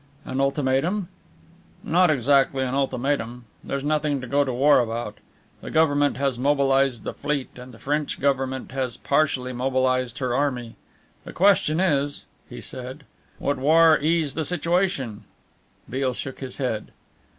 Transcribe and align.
"An 0.25 0.41
ultimatum?" 0.41 1.09
"Not 1.83 2.09
exactly 2.09 2.63
an 2.63 2.73
ultimatum. 2.73 3.45
There's 3.63 3.83
nothing 3.83 4.19
to 4.21 4.25
go 4.25 4.43
to 4.43 4.51
war 4.51 4.79
about. 4.79 5.19
The 5.61 5.69
Government 5.69 6.17
has 6.17 6.39
mobilized 6.39 7.03
the 7.03 7.13
fleet 7.13 7.51
and 7.55 7.71
the 7.71 7.77
French 7.77 8.19
Government 8.19 8.71
has 8.71 8.97
partially 8.97 9.53
mobilized 9.53 10.17
her 10.17 10.33
army. 10.35 10.75
The 11.23 11.33
question 11.33 11.79
is," 11.79 12.25
he 12.49 12.61
said, 12.61 13.03
"would 13.37 13.59
war 13.59 13.99
ease 13.99 14.33
the 14.33 14.43
situation?" 14.43 15.23
Beale 15.87 16.15
shook 16.15 16.39
his 16.39 16.57
head. 16.57 16.89